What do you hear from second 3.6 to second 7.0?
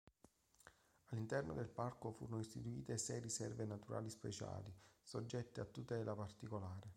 naturali speciali, soggette a tutela particolare.